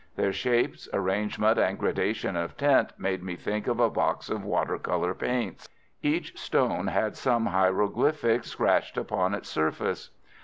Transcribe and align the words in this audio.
Their 0.15 0.33
shapes, 0.33 0.89
arrangement, 0.93 1.59
and 1.59 1.77
gradation 1.77 2.35
of 2.35 2.57
tint 2.57 2.91
made 2.97 3.21
me 3.21 3.35
think 3.35 3.67
of 3.67 3.79
a 3.79 3.87
box 3.91 4.31
of 4.31 4.43
water 4.43 4.79
colour 4.79 5.13
paints. 5.13 5.69
Each 6.01 6.35
stone 6.39 6.87
had 6.87 7.15
some 7.15 7.45
hieroglyphic 7.45 8.43
scratched 8.45 8.97
upon 8.97 9.35
its 9.35 9.47
surface. 9.49 10.09